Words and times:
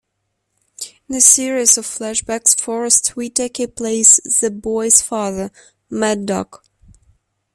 In 1.07 1.13
a 1.17 1.21
series 1.21 1.77
of 1.77 1.85
flashbacks, 1.85 2.59
Forest 2.59 3.09
Whitaker 3.09 3.67
plays 3.67 4.15
the 4.41 4.49
boys' 4.49 5.03
father, 5.03 5.51
Mad 5.91 6.25
Dog. 6.25 6.59